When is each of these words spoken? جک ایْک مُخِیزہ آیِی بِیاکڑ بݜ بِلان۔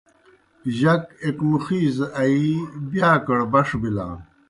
جک 0.77 1.01
ایْک 1.23 1.39
مُخِیزہ 1.49 2.05
آیِی 2.21 2.51
بِیاکڑ 2.89 3.39
بݜ 3.51 3.69
بِلان۔ 3.81 4.13